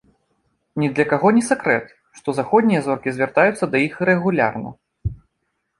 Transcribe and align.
Ні 0.83 0.87
для 0.99 1.05
каго 1.11 1.27
не 1.35 1.43
сакрэт, 1.49 1.91
што 2.21 2.29
заходнія 2.39 2.81
зоркі 2.89 3.09
звяртаюцца 3.19 3.65
да 3.75 3.87
іх 3.87 3.93
рэгулярна. 4.13 4.69